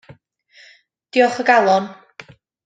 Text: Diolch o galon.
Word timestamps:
Diolch 1.17 1.39
o 1.43 1.47
galon. 1.51 1.87